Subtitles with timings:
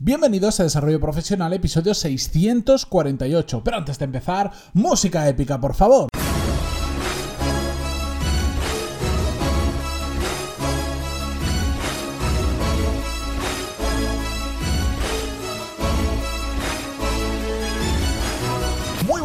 [0.00, 3.64] Bienvenidos a Desarrollo Profesional, episodio 648.
[3.64, 6.08] Pero antes de empezar, música épica, por favor.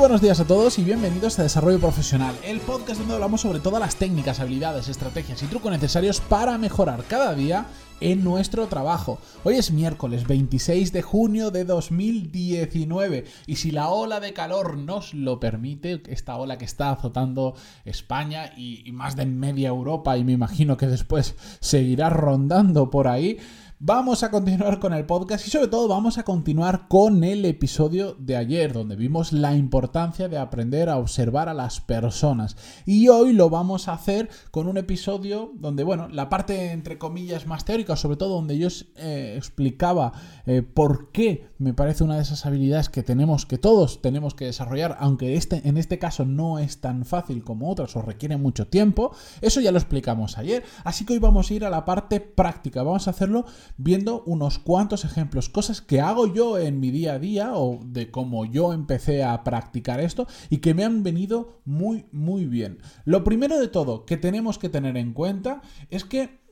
[0.04, 3.80] buenos días a todos y bienvenidos a Desarrollo Profesional, el podcast donde hablamos sobre todas
[3.80, 7.68] las técnicas, habilidades, estrategias y trucos necesarios para mejorar cada día
[8.04, 9.18] en nuestro trabajo.
[9.46, 15.14] Hoy es miércoles 26 de junio de 2019 y si la ola de calor nos
[15.14, 17.55] lo permite, esta ola que está azotando
[17.86, 23.38] España y, más de media Europa y me imagino que después seguirá rondando por ahí,
[23.86, 28.16] Vamos a continuar con el podcast y sobre todo vamos a continuar con el episodio
[28.18, 32.55] de ayer donde vimos la importancia de aprender a observar a las personas.
[32.86, 37.46] Y hoy lo vamos a hacer con un episodio donde, bueno, la parte entre comillas
[37.46, 40.13] más teórica, sobre todo donde yo eh, explicaba
[40.46, 44.45] eh, por qué me parece una de esas habilidades que tenemos, que todos tenemos que
[44.45, 48.68] desarrollar, aunque este, en este caso no es tan fácil como otras o requiere mucho
[48.68, 50.63] tiempo, eso ya lo explicamos ayer.
[50.84, 53.46] Así que hoy vamos a ir a la parte práctica, vamos a hacerlo
[53.77, 58.12] viendo unos cuantos ejemplos, cosas que hago yo en mi día a día o de
[58.12, 62.79] cómo yo empecé a practicar esto y que me han venido muy, muy bien.
[63.05, 66.44] Lo primero de todo que tenemos que tener en cuenta es que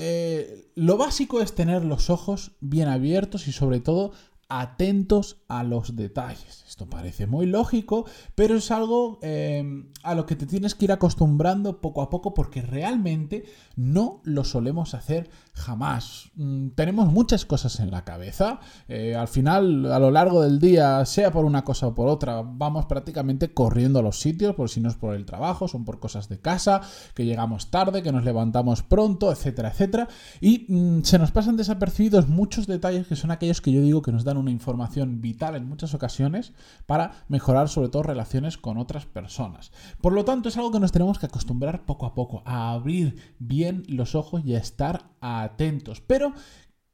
[0.00, 4.12] eh, lo básico es tener los ojos bien abiertos y sobre todo
[4.48, 6.64] atentos a los detalles.
[6.66, 10.92] Esto parece muy lógico, pero es algo eh, a lo que te tienes que ir
[10.92, 13.44] acostumbrando poco a poco porque realmente
[13.76, 16.30] no lo solemos hacer jamás.
[16.36, 18.60] Mm, tenemos muchas cosas en la cabeza.
[18.88, 22.42] Eh, al final, a lo largo del día, sea por una cosa o por otra,
[22.42, 26.00] vamos prácticamente corriendo a los sitios, por si no es por el trabajo, son por
[26.00, 26.80] cosas de casa,
[27.14, 30.08] que llegamos tarde, que nos levantamos pronto, etcétera, etcétera.
[30.40, 34.12] Y mm, se nos pasan desapercibidos muchos detalles que son aquellos que yo digo que
[34.12, 36.52] nos dan una información vital en muchas ocasiones
[36.86, 39.72] para mejorar sobre todo relaciones con otras personas.
[40.00, 43.34] Por lo tanto, es algo que nos tenemos que acostumbrar poco a poco, a abrir
[43.38, 46.00] bien los ojos y a estar atentos.
[46.00, 46.32] Pero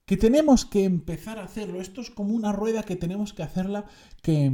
[0.06, 1.80] que tenemos que empezar a hacerlo.
[1.80, 3.86] Esto es como una rueda que tenemos que hacerla
[4.22, 4.52] que,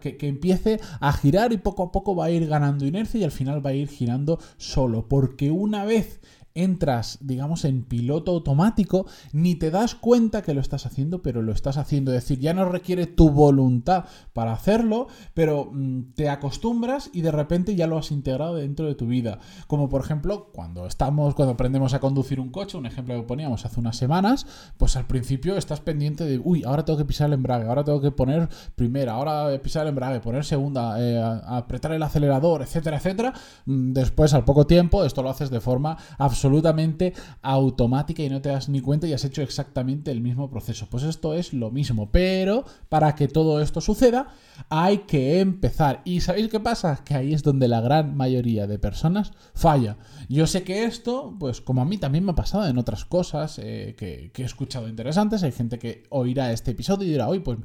[0.00, 3.24] que, que, empiece a girar y poco a poco va a ir ganando inercia y
[3.24, 5.08] al final va a ir girando solo.
[5.08, 6.20] Porque una vez
[6.54, 11.52] entras, digamos, en piloto automático, ni te das cuenta que lo estás haciendo, pero lo
[11.52, 12.12] estás haciendo.
[12.12, 17.30] Es decir, ya no requiere tu voluntad para hacerlo, pero mm, te acostumbras y de
[17.30, 19.38] repente ya lo has integrado dentro de tu vida.
[19.66, 23.64] Como por ejemplo, cuando estamos, cuando aprendemos a conducir un coche, un ejemplo que poníamos
[23.64, 24.46] hace unas semanas,
[24.76, 28.00] pues al principio estás pendiente de, uy, ahora tengo que pisar el embrague, ahora tengo
[28.00, 33.32] que poner primera, ahora pisar el embrague, poner segunda, eh, apretar el acelerador, etcétera, etcétera.
[33.66, 37.12] Mm, después, al poco tiempo, esto lo haces de forma absolutamente absolutamente
[37.42, 40.86] automática y no te das ni cuenta y has hecho exactamente el mismo proceso.
[40.88, 44.28] Pues esto es lo mismo, pero para que todo esto suceda
[44.70, 46.00] hay que empezar.
[46.04, 47.02] ¿Y sabéis qué pasa?
[47.04, 49.98] Que ahí es donde la gran mayoría de personas falla.
[50.28, 53.58] Yo sé que esto, pues como a mí también me ha pasado en otras cosas
[53.58, 57.40] eh, que, que, he escuchado interesantes, hay gente que oirá este episodio y dirá, hoy
[57.40, 57.58] pues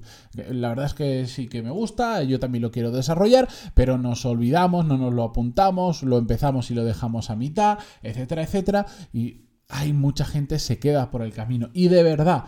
[0.50, 4.25] la verdad es que sí que me gusta, yo también lo quiero desarrollar, pero nos
[4.25, 8.64] olvidamos, no nos lo apuntamos, lo empezamos y lo dejamos a mitad, etcétera, etcétera
[9.13, 11.69] y hay mucha gente se queda por el camino.
[11.73, 12.45] Y de verdad,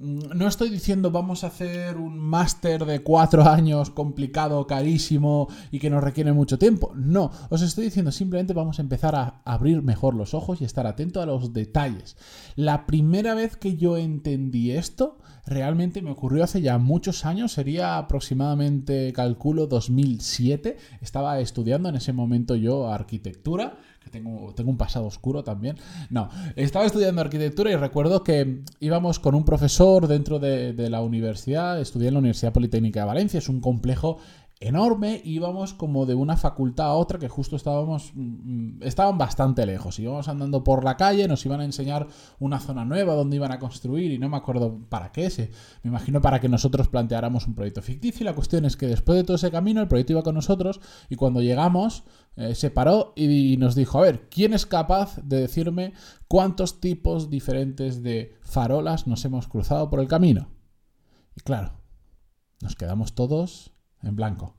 [0.00, 5.90] no estoy diciendo vamos a hacer un máster de cuatro años complicado, carísimo y que
[5.90, 6.92] nos requiere mucho tiempo.
[6.94, 10.86] No, os estoy diciendo simplemente vamos a empezar a abrir mejor los ojos y estar
[10.86, 12.16] atento a los detalles.
[12.54, 15.18] La primera vez que yo entendí esto
[15.48, 20.76] realmente me ocurrió hace ya muchos años, sería aproximadamente, calculo, 2007.
[21.00, 23.78] Estaba estudiando en ese momento yo arquitectura
[24.10, 25.76] tengo, tengo un pasado oscuro también.
[26.10, 31.02] No, estaba estudiando arquitectura y recuerdo que íbamos con un profesor dentro de, de la
[31.02, 34.18] universidad, estudié en la Universidad Politécnica de Valencia, es un complejo
[34.60, 39.98] enorme, íbamos como de una facultad a otra que justo estábamos, mm, estaban bastante lejos,
[40.00, 42.08] íbamos andando por la calle, nos iban a enseñar
[42.40, 45.52] una zona nueva donde iban a construir y no me acuerdo para qué ese,
[45.82, 49.16] me imagino para que nosotros planteáramos un proyecto ficticio y la cuestión es que después
[49.16, 52.02] de todo ese camino el proyecto iba con nosotros y cuando llegamos
[52.34, 55.92] eh, se paró y nos dijo, a ver, ¿quién es capaz de decirme
[56.26, 60.48] cuántos tipos diferentes de farolas nos hemos cruzado por el camino?
[61.36, 61.74] Y claro,
[62.60, 64.54] nos quedamos todos en blanco.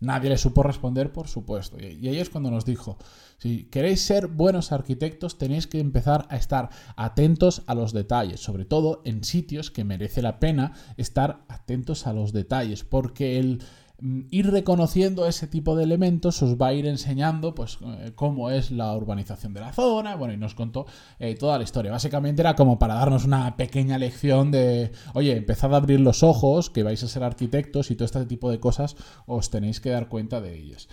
[0.00, 1.78] Nadie le supo responder, por supuesto.
[1.80, 2.98] Y ahí es cuando nos dijo,
[3.38, 8.64] si queréis ser buenos arquitectos tenéis que empezar a estar atentos a los detalles, sobre
[8.64, 13.62] todo en sitios que merece la pena estar atentos a los detalles, porque el,
[14.00, 18.70] ir reconociendo ese tipo de elementos os va a ir enseñando pues eh, cómo es
[18.70, 20.86] la urbanización de la zona, bueno, y nos contó
[21.18, 21.92] eh, toda la historia.
[21.92, 26.70] Básicamente era como para darnos una pequeña lección de, oye, empezad a abrir los ojos,
[26.70, 28.96] que vais a ser arquitectos y todo este tipo de cosas
[29.26, 30.88] os tenéis que dar cuenta de ellas.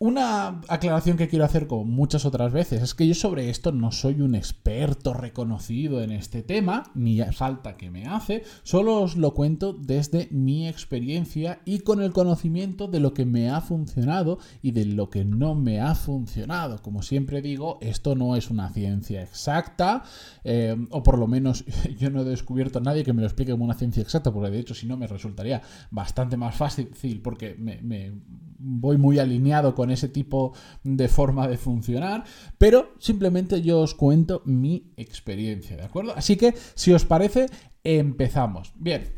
[0.00, 3.90] Una aclaración que quiero hacer como muchas otras veces es que yo sobre esto no
[3.90, 9.34] soy un experto reconocido en este tema, ni falta que me hace, solo os lo
[9.34, 14.70] cuento desde mi experiencia y con el conocimiento de lo que me ha funcionado y
[14.70, 16.80] de lo que no me ha funcionado.
[16.80, 20.04] Como siempre digo, esto no es una ciencia exacta,
[20.44, 21.64] eh, o por lo menos
[21.98, 24.50] yo no he descubierto a nadie que me lo explique como una ciencia exacta, porque
[24.50, 25.60] de hecho si no me resultaría
[25.90, 28.12] bastante más fácil porque me, me
[28.58, 32.24] voy muy alineado con ese tipo de forma de funcionar,
[32.58, 36.14] pero simplemente yo os cuento mi experiencia, ¿de acuerdo?
[36.16, 37.46] Así que, si os parece,
[37.84, 38.72] empezamos.
[38.76, 39.12] Bien,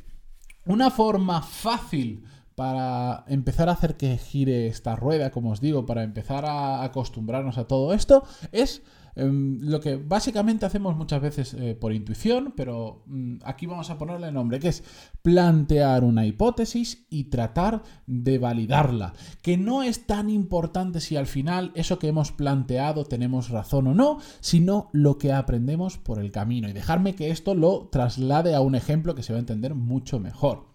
[0.66, 2.24] una forma fácil
[2.60, 7.56] para empezar a hacer que gire esta rueda, como os digo, para empezar a acostumbrarnos
[7.56, 8.22] a todo esto,
[8.52, 8.82] es
[9.16, 13.98] Em, lo que básicamente hacemos muchas veces eh, por intuición, pero mm, aquí vamos a
[13.98, 14.84] ponerle nombre, que es
[15.22, 19.14] plantear una hipótesis y tratar de validarla.
[19.42, 23.94] Que no es tan importante si al final eso que hemos planteado tenemos razón o
[23.94, 26.68] no, sino lo que aprendemos por el camino.
[26.68, 30.20] Y dejarme que esto lo traslade a un ejemplo que se va a entender mucho
[30.20, 30.68] mejor.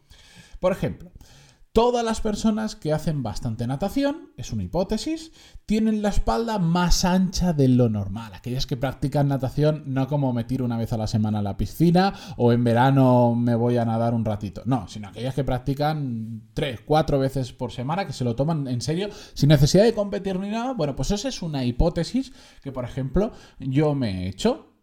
[0.60, 1.12] Por ejemplo,
[1.75, 5.33] Todas las personas que hacen bastante natación, es una hipótesis,
[5.66, 8.33] tienen la espalda más ancha de lo normal.
[8.33, 11.57] Aquellas que practican natación no como me tiro una vez a la semana a la
[11.57, 14.62] piscina o en verano me voy a nadar un ratito.
[14.63, 18.80] No, sino aquellas que practican tres, cuatro veces por semana, que se lo toman en
[18.80, 20.75] serio sin necesidad de competir ni nada.
[20.75, 22.31] Bueno, pues esa es una hipótesis
[22.63, 24.75] que, por ejemplo, yo me he hecho.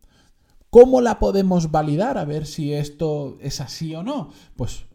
[0.72, 4.30] ¿Cómo la podemos validar a ver si esto es así o no?
[4.56, 4.86] Pues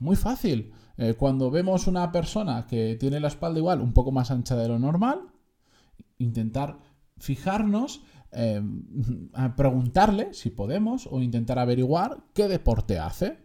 [0.00, 4.30] muy fácil eh, cuando vemos una persona que tiene la espalda igual un poco más
[4.30, 5.20] ancha de lo normal,
[6.16, 6.78] intentar
[7.18, 8.00] fijarnos,
[8.32, 8.62] eh,
[9.58, 13.36] preguntarle si podemos o intentar averiguar qué deporte hace.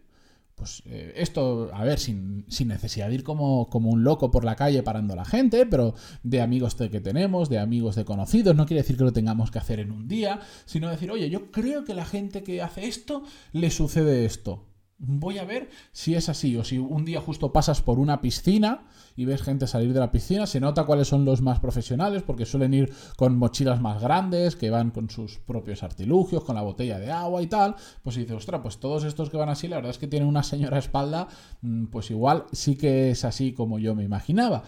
[0.62, 4.54] Pues eh, esto, a ver, sin, necesidad de ir como, como, un loco por la
[4.54, 8.64] calle parando a la gente, pero de amigos que tenemos, de amigos de conocidos, no
[8.64, 11.84] quiere decir que lo tengamos que hacer en un día, sino decir, oye, yo creo
[11.84, 14.71] que la gente que hace esto le sucede esto
[15.04, 18.84] voy a ver si es así o si un día justo pasas por una piscina
[19.16, 22.46] y ves gente salir de la piscina, se nota cuáles son los más profesionales porque
[22.46, 27.00] suelen ir con mochilas más grandes, que van con sus propios artilugios, con la botella
[27.00, 29.90] de agua y tal, pues dices, ostras, pues todos estos que van así, la verdad
[29.90, 31.26] es que tienen una señora espalda,
[31.62, 34.62] mm, pues igual sí que es así como yo me imaginaba.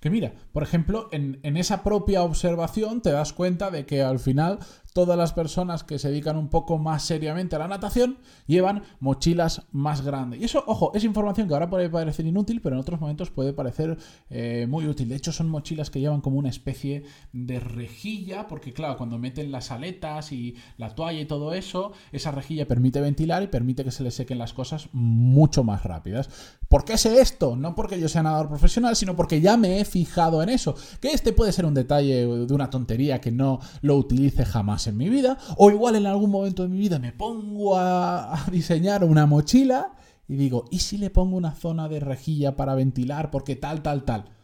[0.00, 4.18] Que mira, por ejemplo, en, en, esa propia observación te das cuenta de que al
[4.18, 4.58] final
[4.96, 8.16] todas las personas que se dedican un poco más seriamente a la natación
[8.46, 10.40] llevan mochilas más grandes.
[10.40, 13.52] Y eso, ojo, es información que ahora puede parecer inútil, pero en otros momentos puede
[13.52, 13.98] parecer
[14.30, 15.10] eh, muy útil.
[15.10, 17.04] De hecho, son mochilas que llevan como una especie
[17.34, 22.30] de rejilla, porque claro, cuando meten las aletas y la toalla y todo eso, esa
[22.30, 26.30] rejilla permite ventilar y permite que se le sequen las cosas mucho más rápidas.
[26.68, 27.54] ¿Por qué sé esto?
[27.54, 30.74] No porque yo sea nadador profesional, sino porque ya me he fijado en eso.
[31.02, 34.96] Que este puede ser un detalle de una tontería que no lo utilice jamás en
[34.96, 39.26] mi vida, o igual en algún momento de mi vida me pongo a, diseñar una
[39.26, 39.92] mochila
[40.28, 43.30] y digo, ¿y si le pongo una zona de rejilla para ventilar?
[43.30, 44.35] Porque tal, tal, tal.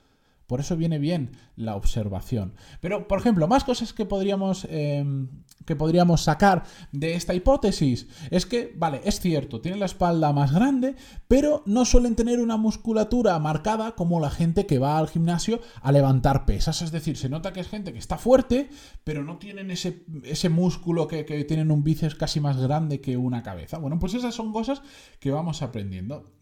[0.53, 2.53] Por eso viene bien la observación.
[2.83, 5.29] Pero, por ejemplo, más cosas que podríamos, em,
[5.65, 10.53] que podríamos sacar de esta hipótesis es que, vale, es cierto, tienen la espalda más
[10.53, 10.95] grande,
[11.27, 15.91] pero no suelen tener una musculatura marcada como la gente que va al gimnasio a
[15.91, 16.83] levantar pesas.
[16.83, 18.69] Es decir, se nota que es gente que está fuerte,
[19.05, 23.17] pero no tienen ese, ese músculo que, que tienen un bíceps casi más grande que
[23.17, 23.79] una cabeza.
[23.79, 24.83] Bueno, pues esas son cosas
[25.19, 26.42] que vamos aprendiendo.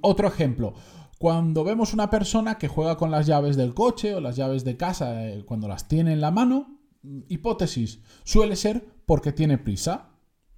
[0.00, 0.74] Otro ejemplo,
[1.18, 4.76] cuando vemos una persona que juega con las llaves del coche o las llaves de
[4.76, 10.10] casa eh, cuando las tiene en la mano, mm, hipótesis, suele ser porque tiene prisa.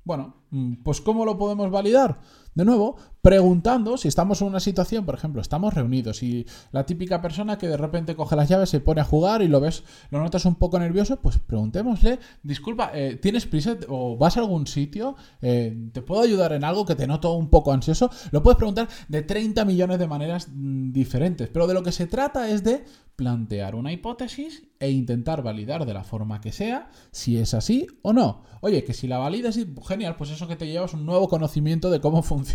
[0.04, 2.20] Bueno, mm, pues ¿cómo lo podemos validar?
[2.56, 7.20] De nuevo, preguntando si estamos en una situación, por ejemplo, estamos reunidos y la típica
[7.20, 10.20] persona que de repente coge las llaves, se pone a jugar y lo ves, lo
[10.20, 15.16] notas un poco nervioso, pues preguntémosle, disculpa, eh, ¿tienes prisa o vas a algún sitio?
[15.42, 18.10] Eh, ¿Te puedo ayudar en algo que te noto un poco ansioso?
[18.30, 22.06] Lo puedes preguntar de 30 millones de maneras mm, diferentes, pero de lo que se
[22.06, 22.84] trata es de
[23.16, 28.12] plantear una hipótesis e intentar validar de la forma que sea si es así o
[28.12, 28.44] no.
[28.60, 32.00] Oye, que si la validas, genial, pues eso que te llevas un nuevo conocimiento de
[32.00, 32.45] cómo funciona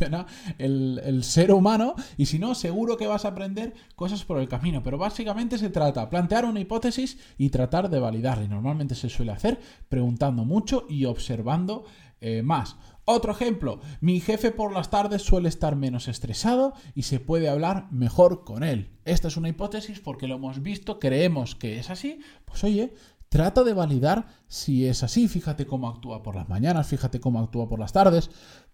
[0.57, 4.81] el, ser humano y si no, seguro que vas a aprender cosas por el camino.
[4.83, 8.45] Pero básicamente se trata plantear una hipótesis y tratar de validarla.
[8.45, 11.86] Y normalmente se suele hacer preguntando mucho y observando
[12.19, 12.77] eh, más.
[13.05, 17.91] Otro ejemplo, mi jefe por las tardes suele estar menos estresado y se puede hablar
[17.91, 19.00] mejor con él.
[19.05, 22.19] Esta es una hipótesis porque lo hemos visto, creemos que es así.
[22.45, 22.93] Pues oye,
[23.27, 25.27] trata de validar si es así.
[25.27, 28.29] Fíjate cómo actúa por las mañanas, fíjate cómo actúa por las tardes.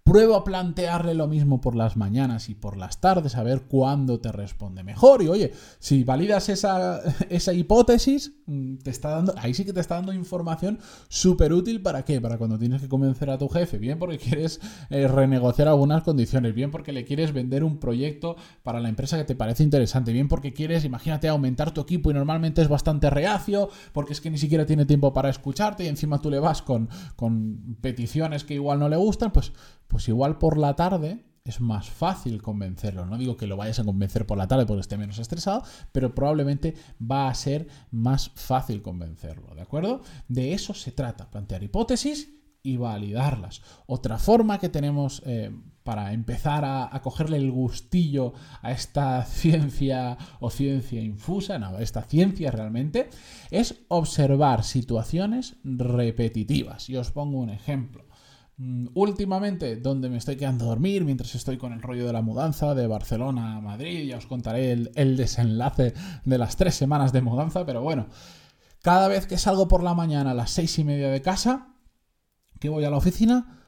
[0.07, 4.21] Prueba a plantearle lo mismo por las mañanas y por las tardes, a ver cuándo
[4.21, 5.21] te responde mejor.
[5.21, 9.81] Y oye, si validas esa, esa hipótesis, mm, te está dando, ahí sí que te
[9.81, 12.21] está dando información súper útil para qué?
[12.21, 16.55] Para cuando tienes que convencer a tu jefe, bien porque quieres eh, renegociar algunas condiciones,
[16.55, 20.29] bien porque le quieres vender un proyecto para la empresa que te parece interesante, bien
[20.29, 24.37] porque quieres, imagínate, aumentar tu equipo y normalmente es bastante reacio, porque es que ni
[24.37, 26.87] siquiera tiene tiempo para escucharte y encima tú le vas con,
[27.17, 29.51] con peticiones que igual no le gustan, pues
[30.07, 33.05] igual por la tarde es más fácil convencerlo.
[33.05, 36.13] No digo que lo vayas a convencer por la tarde porque esté menos estresado, pero
[36.13, 40.01] probablemente va a ser más fácil convencerlo, ¿de acuerdo?
[40.27, 42.29] De eso se trata, plantear hipótesis
[42.63, 43.61] y validarlas.
[43.85, 45.51] Otra forma que tenemos eh,
[45.83, 52.51] para empezar a, cogerle el gustillo a esta ciencia o ciencia infusa, no, esta ciencia
[52.51, 53.09] realmente,
[53.51, 56.89] es observar situaciones repetitivas.
[56.89, 58.03] Y os pongo un ejemplo.
[58.59, 62.23] Mm, últimamente, donde me estoy quedando a dormir mientras estoy con el rollo de la
[62.23, 65.93] mudanza de Barcelona a Madrid, ya os contaré el, desenlace
[66.25, 68.07] de las tres semanas de mudanza, pero bueno,
[68.81, 71.75] cada vez que salgo por la mañana a las seis y media de casa,
[72.59, 73.63] que voy a la oficina,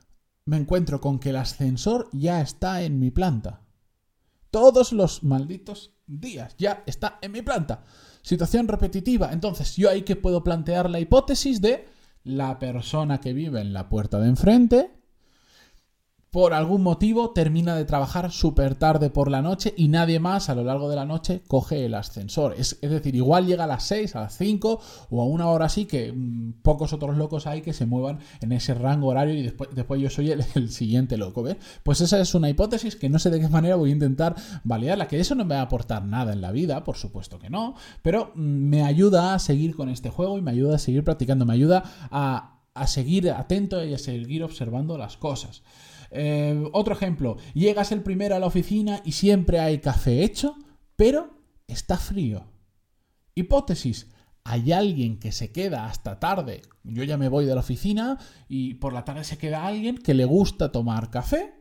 [0.45, 3.61] me encuentro con que el ascensor ya está en mi planta.
[4.49, 7.83] Todos los malditos días ya está en mi planta.
[8.23, 9.31] Situación repetitiva.
[9.31, 11.85] Entonces, yo ahí que puedo plantear la hipótesis de
[12.23, 14.98] la persona que vive en la puerta de enfrente
[16.31, 20.55] por algún motivo termina de trabajar súper tarde por la noche y nadie más a
[20.55, 22.53] lo largo de la noche coge el ascensor.
[22.57, 25.85] Es, decir, igual llega a las 6, a las 5 o a una hora así
[25.85, 30.01] que mm, pocos otros locos hay que se muevan en ese rango horario y después,
[30.01, 31.57] yo soy el, siguiente loco, ¿ves?
[31.83, 35.07] Pues esa es una hipótesis que no sé de qué manera voy a intentar validarla,
[35.07, 37.75] que eso no me va a aportar nada en la vida, por supuesto que no,
[38.03, 41.45] pero mm, me ayuda a seguir con este juego y me ayuda a seguir practicando,
[41.45, 45.63] me ayuda a, a seguir atento y a seguir observando las cosas.
[46.11, 50.55] Eh, otro ejemplo, llegas el primero a la oficina y siempre hay café hecho,
[50.95, 51.37] pero
[51.67, 52.45] está frío.
[53.35, 54.07] Hipótesis,
[54.43, 56.61] hay alguien que se queda hasta tarde.
[56.83, 60.13] Yo ya me voy de la oficina y por la tarde se queda alguien que
[60.13, 61.58] le gusta tomar café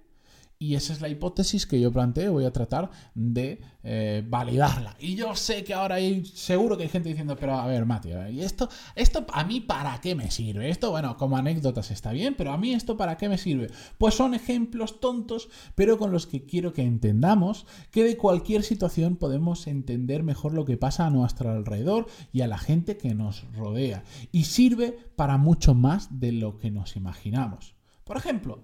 [0.61, 4.97] y esa es la hipótesis que yo planteo, voy a tratar de eh, validarla.
[4.99, 8.11] Y yo sé que ahora hay, seguro que hay gente diciendo, pero a ver, Mati,
[8.33, 10.69] ¿y esto, esto a mí para qué me sirve?
[10.69, 13.71] Esto, bueno, como anécdotas está bien, pero a mí esto para qué me sirve?
[13.99, 19.15] Pues son ejemplos tontos, pero con los que quiero que entendamos que de cualquier situación
[19.15, 23.45] podemos entender mejor lo que pasa a nuestro alrededor y a la gente que nos
[23.53, 24.03] rodea.
[24.33, 27.77] Y sirve para mucho más de lo que nos imaginamos.
[28.03, 28.63] Por ejemplo,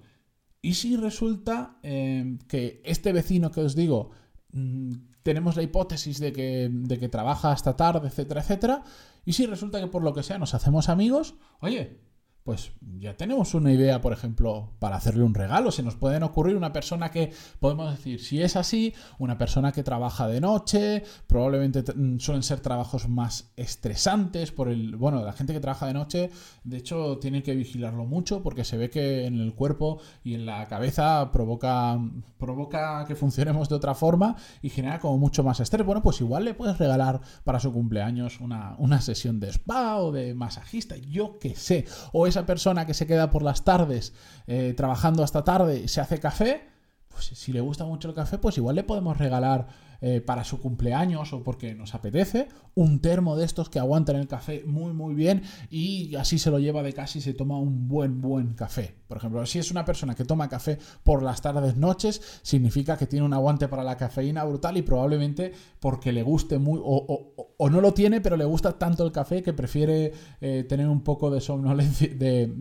[0.65, 4.13] ¿Y si resulta em, que este vecino que os digo,
[4.53, 4.93] mm,
[5.23, 8.83] tenemos la hipótesis de que, de que trabaja hasta tarde, etcétera, etcétera,
[9.27, 12.01] y si resulta que por lo que sea nos hacemos amigos, oye,
[12.45, 15.73] pues ya tenemos una idea, por ejemplo, para hacerle un regalo.
[15.73, 19.83] Se nos pueden ocurrir una persona que, podemos decir, si es así, una persona que
[19.83, 25.55] trabaja de noche, probablemente mm, suelen ser trabajos más estresantes por el, bueno, la gente
[25.55, 26.31] que trabaja de noche,
[26.65, 30.45] de hecho, tiene que vigilarlo mucho porque se ve que en el cuerpo y en
[30.45, 31.99] la cabeza provoca,
[32.37, 35.87] provoca que funcionemos de otra forma y genera como mucho más estrés.
[35.87, 40.13] Bueno, pues igual le puedes regalar para su cumpleaños una, una sesión de spa o
[40.13, 44.13] de masajista, yo qué sé, o esa persona que se queda por las tardes
[44.47, 46.69] eh, trabajando hasta tarde se hace café,
[47.09, 49.69] pues si le gusta mucho el café, pues igual le podemos regalar
[50.07, 54.29] eh, para su cumpleaños o porque nos apetece, un termo de estos que aguantan el
[54.29, 57.89] café muy muy bien y así se lo lleva de casa y se toma un
[57.89, 58.97] buen buen café.
[59.09, 63.07] Por ejemplo, si es una persona que toma café por las tardes noches, significa que
[63.07, 67.81] tiene un aguante para la cafeína brutal y probablemente porque le guste muy o, no
[67.81, 71.39] lo tiene, pero le gusta tanto el café que prefiere eh, tener un poco de,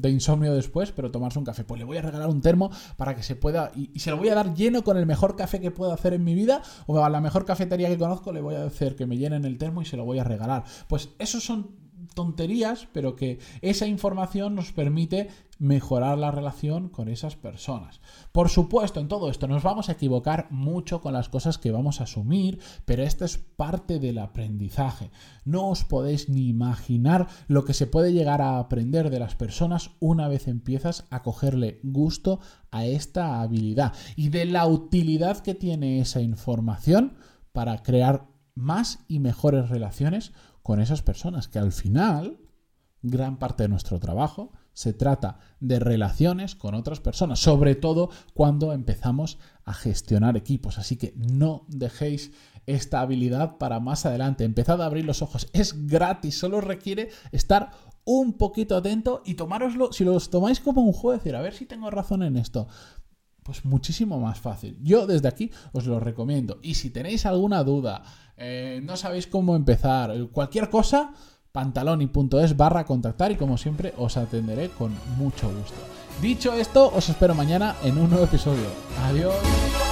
[0.09, 1.65] insomnio después, pero tomarse un café.
[1.65, 4.17] Pues le voy a regalar un termo para que se pueda y, y se lo
[4.17, 7.03] voy a dar lleno con el mejor café que puedo hacer en mi vida o
[7.03, 9.58] a la mejor mejor cafetería que conozco le voy a hacer que me llenen el
[9.58, 10.66] termo y se lo voy a regalar.
[10.88, 11.83] Pues esos son
[12.13, 15.29] tonterías, pero que esa información nos permite
[15.60, 18.01] mejorar la relación con esas personas.
[18.31, 22.01] Por supuesto, en todo esto nos vamos a equivocar mucho con las cosas que vamos
[22.01, 25.12] a asumir, pero esto es parte del aprendizaje.
[25.45, 29.91] No os podéis ni imaginar lo que se puede llegar a aprender de las personas
[30.00, 32.39] una vez empiezas a cogerle gusto
[32.72, 37.13] a esta habilidad y de la utilidad que tiene esa información
[37.53, 40.33] para crear más y mejores relaciones
[40.63, 42.39] con esas personas que al final
[43.03, 48.74] gran parte de nuestro trabajo se trata de relaciones con otras personas, sobre todo cuando
[48.74, 50.79] empezamos a gestionar equipos.
[50.79, 52.32] Así que no dejéis
[52.65, 54.46] esta habilidad para más adelante.
[54.46, 55.48] Empezad a abrir los ojos.
[55.53, 57.72] Es gratis, solo requiere estar
[58.05, 61.65] un poquito atento y tomároslo, si los tomáis como un juego, decir, a ver si
[61.65, 62.67] tengo razón en esto.
[63.43, 64.77] Pues muchísimo más fácil.
[64.81, 66.59] Yo desde aquí os lo recomiendo.
[66.62, 68.03] Y si tenéis alguna duda,
[68.38, 71.13] eh, no sabéis cómo empezar, cualquier cosa,
[71.51, 75.77] pantaloni.es barra contactar y como siempre os atenderé con mucho gusto.
[76.21, 78.67] Dicho esto, os espero mañana en un nuevo episodio.
[79.03, 79.83] Adiós.